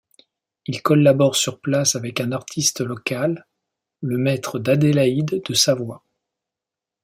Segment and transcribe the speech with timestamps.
[0.65, 3.45] Il collabore sur place avec un artiste local,
[4.01, 6.03] le Maître d'Adélaïde de Savoie.